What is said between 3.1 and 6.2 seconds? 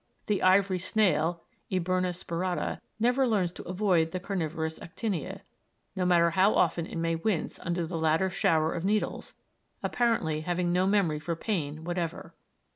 learns to avoid the carnivorous Actinia, no